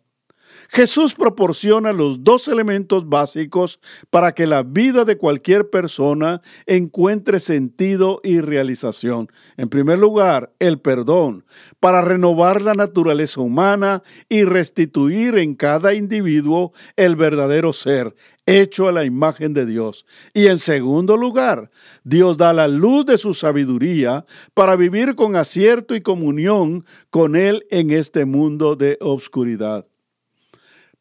Jesús 0.74 1.14
proporciona 1.14 1.92
los 1.92 2.24
dos 2.24 2.48
elementos 2.48 3.06
básicos 3.06 3.78
para 4.08 4.32
que 4.32 4.46
la 4.46 4.62
vida 4.62 5.04
de 5.04 5.18
cualquier 5.18 5.68
persona 5.68 6.40
encuentre 6.64 7.40
sentido 7.40 8.22
y 8.24 8.40
realización. 8.40 9.28
En 9.58 9.68
primer 9.68 9.98
lugar, 9.98 10.50
el 10.60 10.80
perdón, 10.80 11.44
para 11.78 12.00
renovar 12.00 12.62
la 12.62 12.72
naturaleza 12.72 13.42
humana 13.42 14.02
y 14.30 14.44
restituir 14.44 15.36
en 15.36 15.56
cada 15.56 15.92
individuo 15.92 16.72
el 16.96 17.16
verdadero 17.16 17.74
ser, 17.74 18.14
hecho 18.46 18.88
a 18.88 18.92
la 18.92 19.04
imagen 19.04 19.52
de 19.52 19.66
Dios. 19.66 20.06
Y 20.32 20.46
en 20.46 20.58
segundo 20.58 21.18
lugar, 21.18 21.70
Dios 22.02 22.38
da 22.38 22.54
la 22.54 22.66
luz 22.66 23.04
de 23.04 23.18
su 23.18 23.34
sabiduría 23.34 24.24
para 24.54 24.76
vivir 24.76 25.16
con 25.16 25.36
acierto 25.36 25.94
y 25.94 26.00
comunión 26.00 26.86
con 27.10 27.36
Él 27.36 27.66
en 27.70 27.90
este 27.90 28.24
mundo 28.24 28.74
de 28.74 28.96
obscuridad. 29.02 29.91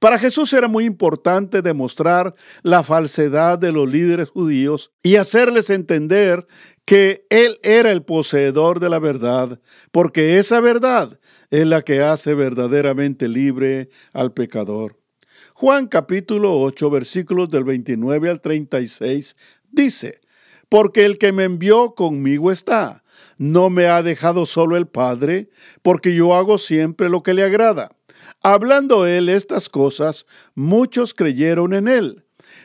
Para 0.01 0.17
Jesús 0.17 0.51
era 0.53 0.67
muy 0.67 0.85
importante 0.85 1.61
demostrar 1.61 2.33
la 2.63 2.81
falsedad 2.81 3.59
de 3.59 3.71
los 3.71 3.87
líderes 3.87 4.31
judíos 4.31 4.91
y 5.03 5.17
hacerles 5.17 5.69
entender 5.69 6.47
que 6.85 7.27
Él 7.29 7.59
era 7.61 7.91
el 7.91 8.01
poseedor 8.01 8.79
de 8.79 8.89
la 8.89 8.97
verdad, 8.97 9.61
porque 9.91 10.39
esa 10.39 10.59
verdad 10.59 11.19
es 11.51 11.67
la 11.67 11.83
que 11.83 12.01
hace 12.01 12.33
verdaderamente 12.33 13.27
libre 13.27 13.89
al 14.11 14.33
pecador. 14.33 14.97
Juan 15.53 15.85
capítulo 15.85 16.59
8 16.59 16.89
versículos 16.89 17.51
del 17.51 17.63
29 17.63 18.27
al 18.27 18.41
36 18.41 19.35
dice, 19.69 20.19
porque 20.67 21.05
el 21.05 21.19
que 21.19 21.31
me 21.31 21.43
envió 21.43 21.93
conmigo 21.93 22.51
está, 22.51 23.03
no 23.37 23.69
me 23.69 23.85
ha 23.85 24.01
dejado 24.01 24.47
solo 24.47 24.77
el 24.77 24.87
Padre, 24.87 25.51
porque 25.83 26.15
yo 26.15 26.33
hago 26.33 26.57
siempre 26.57 27.07
lo 27.07 27.21
que 27.21 27.35
le 27.35 27.43
agrada. 27.43 27.91
Hablando 28.41 29.05
él 29.05 29.29
estas 29.29 29.69
cosas, 29.69 30.25
muchos 30.55 31.13
creyeron 31.13 31.73
en 31.73 31.87
él. 31.87 32.23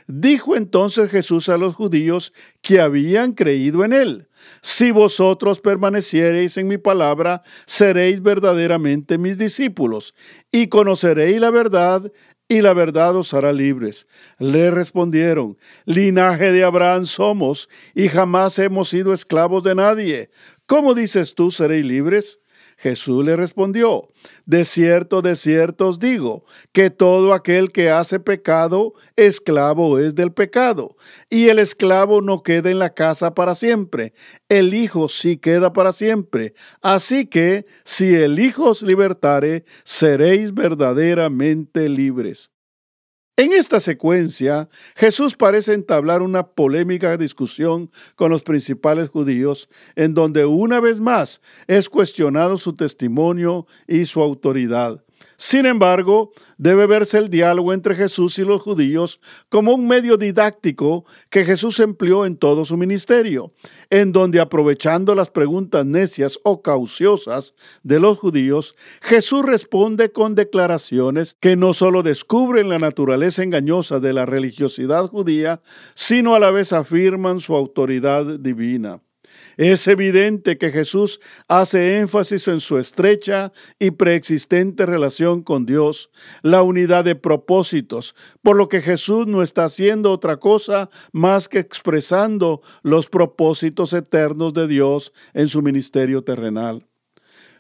Dijo 0.09 0.57
entonces 0.57 1.11
Jesús 1.11 1.49
a 1.49 1.59
los 1.59 1.75
judíos 1.75 2.33
que 2.63 2.81
habían 2.81 3.33
creído 3.33 3.85
en 3.85 3.93
él, 3.93 4.29
si 4.63 4.91
vosotros 4.91 5.61
permaneciereis 5.61 6.57
en 6.57 6.69
mi 6.69 6.79
palabra, 6.79 7.43
seréis 7.67 8.23
verdaderamente 8.23 9.19
mis 9.19 9.37
discípulos, 9.39 10.15
y 10.53 10.69
conoceréis 10.69 11.41
la 11.41 11.51
verdad, 11.51 12.13
y 12.49 12.61
la 12.61 12.73
verdad 12.73 13.17
os 13.17 13.35
hará 13.35 13.53
libres. 13.53 14.07
Le 14.39 14.71
respondieron, 14.71 15.59
linaje 15.85 16.53
de 16.53 16.63
Abraham 16.63 17.07
somos, 17.07 17.69
y 17.95 18.09
jamás 18.09 18.59
hemos 18.59 18.89
sido 18.89 19.13
esclavos 19.13 19.65
de 19.65 19.75
nadie. 19.75 20.31
¿Cómo 20.67 20.95
dices 20.95 21.35
tú 21.35 21.51
seréis 21.51 21.85
libres? 21.85 22.39
Jesús 22.77 23.25
le 23.25 23.37
respondió, 23.37 24.09
de 24.45 24.65
cierto, 24.65 25.23
de 25.23 25.35
cierto 25.37 25.89
os 25.89 25.99
digo, 25.99 26.45
que 26.73 26.91
todo 26.91 27.33
aquel 27.33 27.73
que 27.73 27.91
hace 27.91 28.21
pecado, 28.21 28.93
esclavo 29.17 29.99
es 29.99 30.15
del 30.15 30.33
pecado. 30.33 30.97
Y 31.31 31.49
el 31.49 31.59
esclavo 31.59 32.21
no 32.21 32.43
queda 32.43 32.71
en 32.71 32.79
la 32.79 32.93
casa 32.93 33.35
para 33.35 33.55
siempre, 33.55 34.13
el 34.49 34.75
Hijo 34.75 35.09
sí 35.09 35.39
queda 35.39 35.73
para 35.73 35.93
siempre. 35.93 36.53
Así 36.83 37.27
que, 37.27 37.65
si 37.85 38.15
el 38.15 38.39
Hijo 38.39 38.71
os 38.71 38.83
libertare, 38.83 39.65
seréis 39.85 40.53
verdaderamente 40.53 41.89
libres. 41.89 42.51
En 43.39 43.53
esta 43.53 43.81
secuencia, 43.81 44.71
Jesús 44.95 45.37
parece 45.37 45.75
entablar 45.75 46.23
una 46.23 46.47
polémica 46.47 47.19
discusión 47.19 47.91
con 48.15 48.31
los 48.31 48.43
principales 48.43 49.11
judíos, 49.11 49.69
en 49.95 50.15
donde 50.15 50.47
una 50.47 50.81
vez 50.81 51.01
más 51.01 51.43
es 51.67 51.91
cuestionado 51.91 52.57
su 52.57 52.75
testimonio 52.75 53.67
y 53.87 54.07
su 54.07 54.23
autoridad. 54.23 55.06
Sin 55.37 55.67
embargo, 55.67 56.33
debe 56.57 56.87
verse 56.87 57.19
el 57.19 57.29
diálogo 57.29 57.73
entre 57.73 57.95
Jesús 57.95 58.39
y 58.39 58.45
los 58.45 58.63
judíos 58.63 59.21
como 59.49 59.75
un 59.75 59.87
medio 59.87 60.17
didáctico 60.17 61.05
que 61.31 61.45
Jesús 61.45 61.79
empleó 61.81 62.25
en 62.25 62.37
todo 62.37 62.65
su 62.65 62.77
ministerio, 62.77 63.53
en 63.91 64.13
donde 64.13 64.41
aprovechando 64.41 65.15
las 65.15 65.31
preguntas 65.31 65.85
necias 65.85 66.39
o 66.43 66.63
cauciosas 66.63 67.55
de 67.83 68.01
los 68.01 68.19
judíos, 68.19 68.75
Jesús 69.03 69.45
responde 69.45 70.11
con 70.11 70.35
declaraciones 70.35 71.37
que 71.39 71.57
no 71.57 71.75
solo 71.75 72.03
descubren 72.03 72.69
la 72.69 72.79
naturaleza 72.79 73.43
engañosa 73.43 74.01
de 74.01 74.13
la 74.13 74.27
religiosidad 74.27 75.07
judía, 75.09 75.61
sino 75.95 76.35
a 76.35 76.41
la 76.41 76.51
vez 76.51 76.73
afirman 76.73 77.41
su 77.41 77.55
autoridad 77.55 78.39
divina. 78.39 79.01
Es 79.57 79.87
evidente 79.89 80.59
que 80.59 80.71
Jesús 80.71 81.21
hace 81.49 81.99
énfasis 81.99 82.49
en 82.49 82.61
su 82.61 82.79
estrecha 82.79 83.53
y 83.79 83.93
preexistente 83.93 84.87
relación 84.87 85.43
con 85.43 85.67
Dios, 85.67 86.11
la 86.43 86.63
unidad 86.63 87.05
de 87.05 87.15
propósitos, 87.15 88.15
por 88.43 88.57
lo 88.57 88.69
que 88.69 88.83
Jesús 88.83 89.27
no 89.27 89.43
está 89.43 89.65
haciendo 89.65 90.13
otra 90.13 90.39
cosa 90.39 90.91
más 91.13 91.49
que 91.49 91.59
expresando 91.59 92.61
los 92.83 93.07
propósitos 93.07 93.93
eternos 93.93 94.55
de 94.55 94.67
Dios 94.67 95.13
en 95.35 95.49
su 95.49 95.63
ministerio 95.63 96.23
terrenal. 96.23 96.87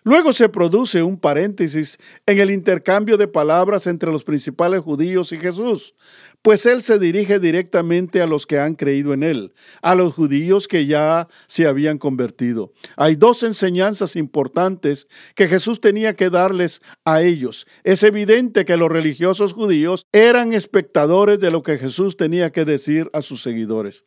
Luego 0.07 0.33
se 0.33 0.49
produce 0.49 1.03
un 1.03 1.19
paréntesis 1.19 1.99
en 2.27 2.39
el 2.39 2.53
intercambio 2.53 3.17
de 3.17 3.27
palabras 3.27 3.89
entre 3.89 4.13
los 4.13 4.23
principales 4.23 4.83
judíos 4.83 5.33
y 5.33 5.37
Jesús, 5.37 5.97
pues 6.43 6.65
él 6.65 6.85
se 6.85 7.01
dirige 7.01 7.41
directamente 7.41 8.23
a 8.23 8.27
los 8.29 8.47
que 8.47 8.61
han 8.61 8.77
creído 8.77 9.13
en 9.15 9.25
él, 9.25 9.53
a 9.83 9.97
los 9.97 10.15
judíos 10.15 10.69
que 10.69 10.87
ya 10.87 11.27
se 11.49 11.67
habían 11.67 11.99
convertido. 11.99 12.73
Hay 12.97 13.17
dos 13.17 13.43
enseñanzas 13.43 14.15
importantes 14.15 15.09
que 15.35 15.49
Jesús 15.49 15.81
tenía 15.81 16.15
que 16.15 16.31
darles 16.31 16.83
a 17.05 17.23
ellos. 17.23 17.67
Es 17.83 18.05
evidente 18.05 18.65
que 18.65 18.77
los 18.77 18.89
religiosos 18.89 19.55
judíos 19.55 20.07
eran 20.13 20.53
espectadores 20.53 21.41
de 21.41 21.51
lo 21.51 21.65
que 21.65 21.79
Jesús 21.79 22.17
tenía 22.17 22.53
que 22.53 22.65
decir 22.65 23.11
a 23.13 23.23
sus 23.23 23.43
seguidores. 23.43 24.05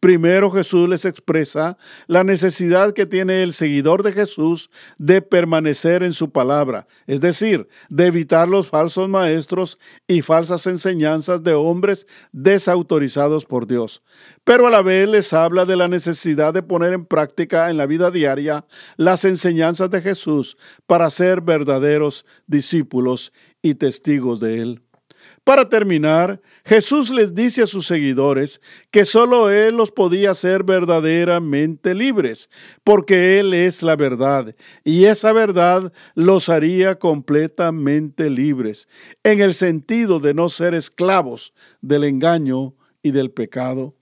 Primero 0.00 0.50
Jesús 0.50 0.88
les 0.88 1.04
expresa 1.04 1.76
la 2.06 2.22
necesidad 2.22 2.92
que 2.92 3.06
tiene 3.06 3.42
el 3.42 3.52
seguidor 3.52 4.02
de 4.02 4.12
Jesús 4.12 4.70
de 4.98 5.22
permanecer 5.22 6.02
en 6.02 6.12
su 6.12 6.30
palabra, 6.30 6.86
es 7.06 7.20
decir, 7.20 7.68
de 7.88 8.06
evitar 8.06 8.48
los 8.48 8.68
falsos 8.68 9.08
maestros 9.08 9.78
y 10.06 10.22
falsas 10.22 10.66
enseñanzas 10.66 11.42
de 11.42 11.54
hombres 11.54 12.06
desautorizados 12.32 13.44
por 13.44 13.66
Dios. 13.66 14.02
Pero 14.44 14.66
a 14.66 14.70
la 14.70 14.82
vez 14.82 15.08
les 15.08 15.32
habla 15.32 15.64
de 15.64 15.76
la 15.76 15.88
necesidad 15.88 16.54
de 16.54 16.62
poner 16.62 16.92
en 16.92 17.04
práctica 17.04 17.70
en 17.70 17.76
la 17.76 17.86
vida 17.86 18.10
diaria 18.10 18.64
las 18.96 19.24
enseñanzas 19.24 19.90
de 19.90 20.02
Jesús 20.02 20.56
para 20.86 21.10
ser 21.10 21.40
verdaderos 21.40 22.24
discípulos 22.46 23.32
y 23.62 23.74
testigos 23.74 24.40
de 24.40 24.62
Él. 24.62 24.82
Para 25.46 25.68
terminar, 25.68 26.40
Jesús 26.64 27.08
les 27.08 27.32
dice 27.32 27.62
a 27.62 27.66
sus 27.68 27.86
seguidores 27.86 28.60
que 28.90 29.04
solo 29.04 29.48
Él 29.48 29.76
los 29.76 29.92
podía 29.92 30.32
hacer 30.32 30.64
verdaderamente 30.64 31.94
libres, 31.94 32.50
porque 32.82 33.38
Él 33.38 33.54
es 33.54 33.80
la 33.84 33.94
verdad, 33.94 34.56
y 34.82 35.04
esa 35.04 35.32
verdad 35.32 35.92
los 36.16 36.48
haría 36.48 36.98
completamente 36.98 38.28
libres, 38.28 38.88
en 39.22 39.40
el 39.40 39.54
sentido 39.54 40.18
de 40.18 40.34
no 40.34 40.48
ser 40.48 40.74
esclavos 40.74 41.54
del 41.80 42.02
engaño 42.02 42.74
y 43.00 43.12
del 43.12 43.30
pecado. 43.30 43.94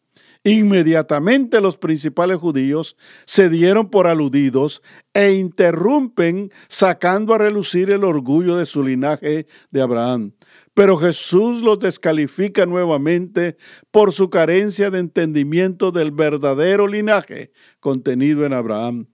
Inmediatamente 0.46 1.62
los 1.62 1.78
principales 1.78 2.36
judíos 2.36 2.98
se 3.24 3.48
dieron 3.48 3.88
por 3.88 4.06
aludidos 4.06 4.82
e 5.14 5.32
interrumpen 5.32 6.50
sacando 6.68 7.32
a 7.32 7.38
relucir 7.38 7.90
el 7.90 8.04
orgullo 8.04 8.56
de 8.56 8.66
su 8.66 8.82
linaje 8.82 9.46
de 9.70 9.80
Abraham. 9.80 10.32
Pero 10.74 10.96
Jesús 10.96 11.62
los 11.62 11.78
descalifica 11.78 12.66
nuevamente 12.66 13.56
por 13.90 14.12
su 14.12 14.28
carencia 14.28 14.90
de 14.90 14.98
entendimiento 14.98 15.92
del 15.92 16.10
verdadero 16.10 16.88
linaje 16.88 17.52
contenido 17.80 18.44
en 18.44 18.52
Abraham. 18.52 19.06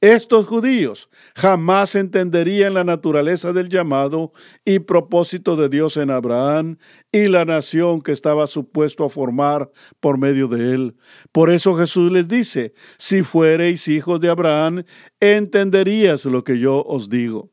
Estos 0.00 0.46
judíos 0.46 1.08
jamás 1.34 1.94
entenderían 1.94 2.74
la 2.74 2.84
naturaleza 2.84 3.52
del 3.52 3.68
llamado 3.68 4.32
y 4.64 4.80
propósito 4.80 5.56
de 5.56 5.68
Dios 5.68 5.96
en 5.96 6.10
Abraham 6.10 6.78
y 7.10 7.26
la 7.26 7.44
nación 7.44 8.00
que 8.00 8.12
estaba 8.12 8.46
supuesto 8.46 9.04
a 9.04 9.10
formar 9.10 9.70
por 10.00 10.18
medio 10.18 10.48
de 10.48 10.74
él. 10.74 10.96
Por 11.32 11.50
eso 11.50 11.76
Jesús 11.76 12.12
les 12.12 12.28
dice, 12.28 12.74
si 12.98 13.22
fuereis 13.22 13.88
hijos 13.88 14.20
de 14.20 14.30
Abraham, 14.30 14.84
entenderías 15.20 16.24
lo 16.24 16.44
que 16.44 16.58
yo 16.58 16.84
os 16.84 17.08
digo. 17.08 17.50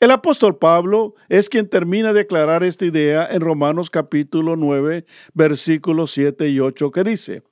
El 0.00 0.12
apóstol 0.12 0.56
Pablo 0.56 1.16
es 1.28 1.48
quien 1.48 1.68
termina 1.68 2.12
de 2.12 2.20
aclarar 2.20 2.62
esta 2.62 2.84
idea 2.84 3.26
en 3.28 3.40
Romanos 3.40 3.90
capítulo 3.90 4.54
9, 4.54 5.04
versículos 5.34 6.12
7 6.12 6.48
y 6.50 6.60
8, 6.60 6.92
que 6.92 7.02
dice, 7.02 7.42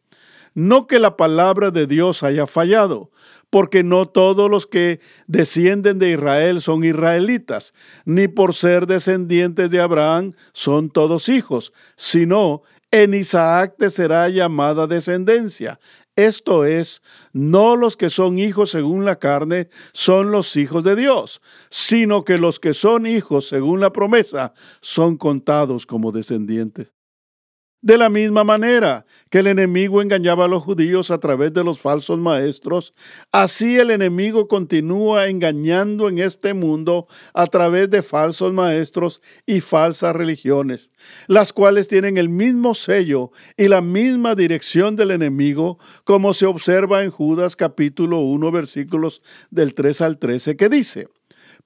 no 0.54 0.86
que 0.86 1.00
la 1.00 1.16
palabra 1.16 1.72
de 1.72 1.88
Dios 1.88 2.22
haya 2.22 2.46
fallado, 2.46 3.10
porque 3.50 3.82
no 3.82 4.06
todos 4.06 4.48
los 4.48 4.68
que 4.68 5.00
descienden 5.26 5.98
de 5.98 6.12
Israel 6.12 6.60
son 6.60 6.84
israelitas, 6.84 7.74
ni 8.04 8.28
por 8.28 8.54
ser 8.54 8.86
descendientes 8.86 9.72
de 9.72 9.80
Abraham 9.80 10.30
son 10.52 10.88
todos 10.88 11.28
hijos, 11.28 11.72
sino 11.96 12.62
en 12.92 13.14
Isaac 13.14 13.74
te 13.76 13.90
será 13.90 14.28
llamada 14.28 14.86
descendencia. 14.86 15.80
Esto 16.16 16.64
es, 16.64 17.02
no 17.34 17.76
los 17.76 17.98
que 17.98 18.08
son 18.08 18.38
hijos 18.38 18.70
según 18.70 19.04
la 19.04 19.18
carne 19.18 19.68
son 19.92 20.30
los 20.30 20.56
hijos 20.56 20.82
de 20.82 20.96
Dios, 20.96 21.42
sino 21.70 22.24
que 22.24 22.38
los 22.38 22.58
que 22.58 22.72
son 22.72 23.06
hijos 23.06 23.48
según 23.48 23.80
la 23.80 23.92
promesa 23.92 24.54
son 24.80 25.18
contados 25.18 25.84
como 25.84 26.12
descendientes. 26.12 26.95
De 27.82 27.98
la 27.98 28.08
misma 28.08 28.42
manera 28.42 29.04
que 29.30 29.40
el 29.40 29.48
enemigo 29.48 30.00
engañaba 30.00 30.46
a 30.46 30.48
los 30.48 30.64
judíos 30.64 31.10
a 31.10 31.18
través 31.18 31.52
de 31.52 31.62
los 31.62 31.78
falsos 31.78 32.18
maestros, 32.18 32.94
así 33.32 33.78
el 33.78 33.90
enemigo 33.90 34.48
continúa 34.48 35.28
engañando 35.28 36.08
en 36.08 36.18
este 36.18 36.54
mundo 36.54 37.06
a 37.34 37.46
través 37.46 37.90
de 37.90 38.02
falsos 38.02 38.52
maestros 38.54 39.20
y 39.44 39.60
falsas 39.60 40.16
religiones, 40.16 40.90
las 41.26 41.52
cuales 41.52 41.86
tienen 41.86 42.16
el 42.16 42.30
mismo 42.30 42.74
sello 42.74 43.30
y 43.58 43.68
la 43.68 43.82
misma 43.82 44.34
dirección 44.34 44.96
del 44.96 45.10
enemigo, 45.10 45.78
como 46.04 46.32
se 46.32 46.46
observa 46.46 47.04
en 47.04 47.10
Judas 47.10 47.56
capítulo 47.56 48.20
1 48.20 48.50
versículos 48.52 49.22
del 49.50 49.74
3 49.74 50.00
al 50.00 50.18
13 50.18 50.56
que 50.56 50.68
dice, 50.70 51.08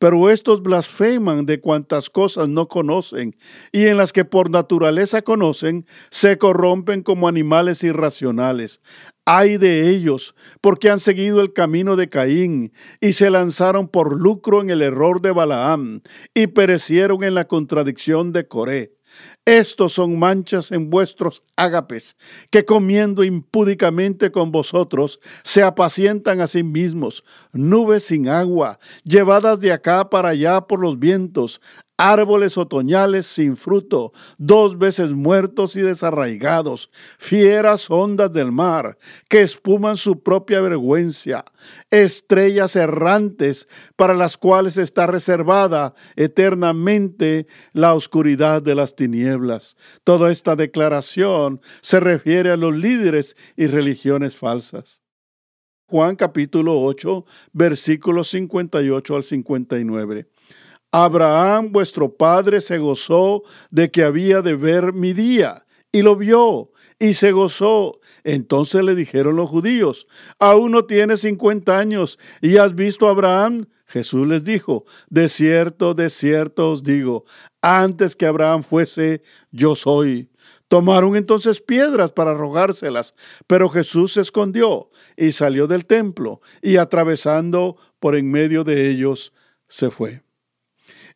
pero 0.01 0.31
estos 0.31 0.63
blasfeman 0.63 1.45
de 1.45 1.61
cuantas 1.61 2.09
cosas 2.09 2.49
no 2.49 2.69
conocen, 2.69 3.37
y 3.71 3.87
en 3.87 3.99
las 3.99 4.15
que 4.15 4.25
por 4.25 4.49
naturaleza 4.49 5.21
conocen, 5.21 5.85
se 6.11 6.39
corrompen 6.39 7.03
como 7.03 7.29
animales 7.29 7.85
irracionales. 7.85 8.81
Ay 9.27 9.59
de 9.59 9.91
ellos, 9.91 10.35
porque 10.63 10.89
han 10.89 11.01
seguido 11.01 11.43
el 11.43 11.53
camino 11.53 11.97
de 11.97 12.09
Caín, 12.09 12.73
y 12.99 13.13
se 13.13 13.29
lanzaron 13.29 13.89
por 13.89 14.19
lucro 14.19 14.63
en 14.63 14.71
el 14.71 14.81
error 14.81 15.21
de 15.21 15.33
Balaam, 15.33 16.01
y 16.35 16.47
perecieron 16.47 17.23
en 17.23 17.35
la 17.35 17.47
contradicción 17.47 18.33
de 18.33 18.49
Coré. 18.49 19.00
Estos 19.47 19.95
son 19.95 20.19
manchas 20.19 20.71
en 20.71 20.91
vuestros 20.91 21.43
ágapes, 21.57 22.15
que 22.51 22.65
comiendo 22.65 23.25
impúdicamente 23.25 24.31
con 24.31 24.53
vosotros, 24.53 25.19
se 25.43 25.63
apacientan 25.63 26.41
a 26.41 26.47
sí 26.47 26.63
mismos, 26.63 27.25
nubes 27.53 28.05
sin 28.05 28.29
agua, 28.29 28.79
llevadas 29.03 29.61
de 29.61 29.73
acá 29.73 30.11
para 30.11 30.31
allá 30.31 30.61
por 30.61 30.81
los 30.81 30.99
vientos, 30.99 31.61
árboles 32.01 32.57
otoñales 32.57 33.27
sin 33.27 33.59
fruto, 33.59 34.13
dos 34.39 34.79
veces 34.79 35.13
muertos 35.13 35.77
y 35.77 35.83
desarraigados, 35.83 36.91
fieras 37.19 37.91
ondas 37.91 38.33
del 38.33 38.53
mar, 38.53 38.97
que 39.29 39.43
espuman 39.43 39.99
su 39.99 40.23
propia 40.23 40.63
vergüenza, 40.63 41.45
estrellas 41.91 42.75
errantes 42.75 43.69
para 43.97 44.15
las 44.15 44.39
cuales 44.39 44.79
está 44.79 45.07
reservada 45.07 45.93
eternamente 46.17 47.47
la 47.75 47.93
oscuridad 47.93 48.63
de 48.63 48.75
las 48.75 48.97
tinieblas. 48.97 49.77
Toda 50.03 50.31
esta 50.31 50.57
declaración 50.57 51.61
se 51.83 52.01
refiere 52.01 52.51
a 52.51 52.57
los 52.57 52.75
líderes 52.75 53.37
y 53.59 53.67
religiones 53.67 54.39
falsas. 54.39 55.03
Juan 55.91 56.15
capítulo 56.15 56.81
8, 56.81 57.25
versículos 57.53 58.31
58 58.31 59.17
al 59.17 59.25
59. 59.25 60.29
Abraham 60.93 61.71
vuestro 61.71 62.17
padre 62.17 62.61
se 62.61 62.79
gozó 62.79 63.45
de 63.71 63.91
que 63.91 64.03
había 64.03 64.43
de 64.43 64.57
ver 64.57 64.93
mi 64.93 65.13
día, 65.13 65.67
y 65.93 66.03
lo 66.03 66.17
vio, 66.17 66.73
y 66.99 67.15
se 67.15 67.33
gozó. 67.33 68.01
Entonces 68.25 68.83
le 68.83 68.95
dijeron 68.95 69.37
los 69.37 69.49
judíos, 69.49 70.07
aún 70.39 70.73
no 70.73 70.85
tienes 70.85 71.21
cincuenta 71.21 71.79
años, 71.79 72.19
y 72.41 72.57
has 72.57 72.75
visto 72.75 73.07
a 73.09 73.11
Abraham. 73.11 73.67
Jesús 73.87 74.27
les 74.29 74.45
dijo, 74.45 74.85
de 75.09 75.29
cierto, 75.29 75.95
de 75.95 76.11
cierto 76.11 76.71
os 76.71 76.85
digo, 76.85 77.25
antes 77.61 78.15
que 78.15 78.27
Abraham 78.27 78.63
fuese, 78.63 79.23
yo 79.51 79.75
soy. 79.75 80.31
Tomaron 80.69 81.17
entonces 81.17 81.61
piedras 81.61 82.13
para 82.13 82.31
arrojárselas, 82.31 83.17
pero 83.49 83.69
Jesús 83.69 84.13
se 84.13 84.21
escondió 84.21 84.91
y 85.17 85.33
salió 85.33 85.67
del 85.67 85.87
templo, 85.87 86.41
y 86.63 86.77
atravesando 86.77 87.77
por 87.99 88.15
en 88.15 88.31
medio 88.31 88.63
de 88.63 88.89
ellos, 88.89 89.33
se 89.69 89.91
fue. 89.91 90.23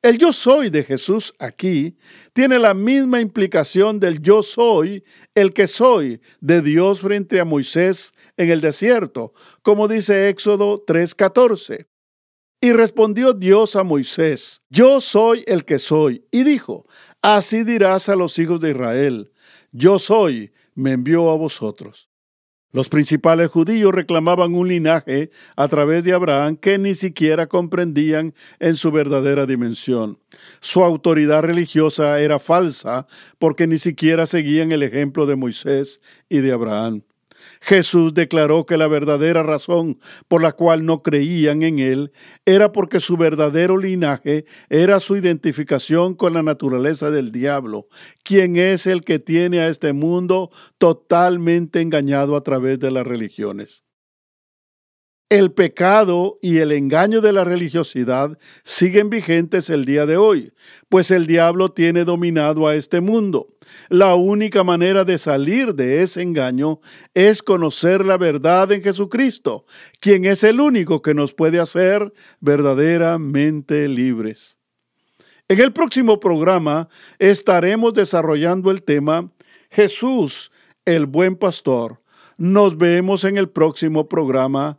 El 0.05 0.19
yo 0.19 0.35
soy 0.35 0.69
de 0.69 0.85
Jesús 0.85 1.33
aquí 1.39 1.97
tiene 2.35 2.59
la 2.59 2.75
misma 2.75 3.23
implicación 3.23 3.99
del 3.99 4.21
yo 4.21 4.43
soy, 4.43 5.03
el 5.35 5.55
que 5.55 5.67
soy 5.67 6.21
de 6.43 6.61
Dios 6.61 7.01
frente 7.01 7.41
a 7.41 7.47
Moisés 7.47 8.13
en 8.37 8.51
el 8.51 8.61
desierto, 8.61 9.33
como 9.63 9.89
dice 9.89 10.29
Éxodo 10.29 10.85
3:14. 10.85 11.87
Y 12.61 12.73
respondió 12.73 13.33
Dios 13.33 13.77
a 13.77 13.83
Moisés, 13.83 14.61
yo 14.69 15.01
soy 15.01 15.43
el 15.47 15.65
que 15.65 15.79
soy. 15.79 16.27
Y 16.31 16.43
dijo, 16.43 16.85
así 17.23 17.65
dirás 17.65 18.11
a 18.11 18.15
los 18.15 18.39
hijos 18.39 18.61
de 18.61 18.73
Israel, 18.73 19.33
yo 19.73 19.99
soy, 19.99 20.53
me 20.75 20.93
envió 20.93 21.31
a 21.31 21.37
vosotros. 21.39 22.11
Los 22.75 22.89
principales 22.89 23.51
judíos 23.51 23.95
reclamaban 23.95 24.57
un 24.57 24.67
linaje 24.67 25.31
a 25.55 25.69
través 25.69 26.03
de 26.03 26.13
Abraham 26.13 26.57
que 26.57 26.77
ni 26.77 26.97
siquiera 26.97 27.47
comprendían 27.47 28.35
en 28.59 28.75
su 28.75 28.91
verdadera 28.91 29.47
dimensión. 29.47 30.19
Su 30.59 30.83
autoridad 30.83 31.43
religiosa 31.43 32.19
era 32.19 32.41
falsa 32.41 33.07
porque 33.39 33.69
ni 33.69 33.79
siquiera 33.79 34.27
seguían 34.27 34.73
el 34.73 34.83
ejemplo 34.83 35.25
de 35.25 35.37
Moisés 35.37 36.01
y 36.29 36.39
de 36.39 36.51
Abraham. 36.51 37.03
Jesús 37.65 38.13
declaró 38.13 38.67
que 38.67 38.77
la 38.77 38.89
verdadera 38.89 39.43
razón 39.43 39.99
por 40.29 40.43
la 40.43 40.53
cual 40.53 40.85
no 40.85 41.03
creían 41.03 41.63
en 41.63 41.79
Él 41.79 42.13
era 42.45 42.73
porque 42.73 43.01
su 43.01 43.17
verdadero 43.17 43.79
linaje 43.79 44.45
era 44.69 45.01
su 45.01 45.17
identificación 45.17 46.15
con 46.15 46.35
la 46.35 46.43
naturaleza 46.43 47.11
del 47.11 47.33
diablo, 47.33 47.89
quien 48.23 48.57
es 48.57 48.87
el 48.87 49.03
que 49.03 49.19
tiene 49.19 49.61
a 49.61 49.69
este 49.69 49.95
mundo 49.95 50.51
totalmente 50.77 51.81
engañado 51.81 52.37
a 52.37 52.43
través 52.43 52.79
de 52.81 52.91
las 52.91 53.07
religiones. 53.07 53.83
El 55.35 55.51
pecado 55.51 56.39
y 56.43 56.59
el 56.59 56.71
engaño 56.71 57.21
de 57.21 57.33
la 57.33 57.43
religiosidad 57.43 58.39
siguen 58.63 59.11
vigentes 59.11 59.69
el 59.69 59.85
día 59.85 60.07
de 60.07 60.17
hoy, 60.17 60.53
pues 60.89 61.11
el 61.11 61.27
diablo 61.27 61.73
tiene 61.73 62.05
dominado 62.05 62.69
a 62.69 62.77
este 62.77 63.01
mundo. 63.01 63.49
La 63.89 64.15
única 64.15 64.63
manera 64.63 65.03
de 65.03 65.19
salir 65.19 65.75
de 65.75 66.03
ese 66.03 66.23
engaño 66.23 66.79
es 67.15 67.43
conocer 67.43 68.05
la 68.05 68.17
verdad 68.17 68.71
en 68.71 68.81
Jesucristo, 68.81 69.67
quien 69.99 70.25
es 70.25 70.45
el 70.45 70.61
único 70.61 71.03
que 71.03 71.15
nos 71.15 71.35
puede 71.35 71.59
hacer 71.59 72.13
verdaderamente 72.39 73.89
libres. 73.89 74.61
En 75.49 75.61
el 75.61 75.73
próximo 75.73 76.21
programa 76.21 76.89
estaremos 77.19 77.93
desarrollando 77.93 78.71
el 78.71 78.85
tema 78.85 79.33
Jesús, 79.69 80.53
el 80.85 81.07
buen 81.07 81.35
pastor. 81.35 82.01
Nos 82.37 82.79
vemos 82.79 83.25
en 83.25 83.37
el 83.37 83.49
próximo 83.49 84.09
programa. 84.09 84.79